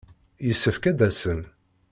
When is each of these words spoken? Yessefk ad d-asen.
Yessefk 0.47 0.83
ad 0.91 0.95
d-asen. 0.99 1.39